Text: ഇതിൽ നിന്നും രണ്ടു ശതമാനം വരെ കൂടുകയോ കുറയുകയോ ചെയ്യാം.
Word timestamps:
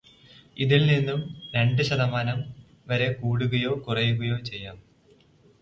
ഇതിൽ 0.57 0.81
നിന്നും 0.87 1.19
രണ്ടു 1.55 1.81
ശതമാനം 1.81 2.39
വരെ 2.87 3.09
കൂടുകയോ 3.13 3.83
കുറയുകയോ 3.87 4.39
ചെയ്യാം. 4.39 4.77